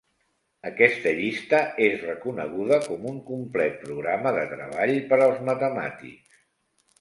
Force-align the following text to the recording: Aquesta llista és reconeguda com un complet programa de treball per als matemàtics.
Aquesta 0.67 1.11
llista 1.17 1.59
és 1.87 1.97
reconeguda 2.05 2.79
com 2.85 3.05
un 3.11 3.19
complet 3.29 3.77
programa 3.83 4.33
de 4.39 4.47
treball 4.55 4.97
per 5.13 5.21
als 5.27 5.39
matemàtics. 5.53 6.43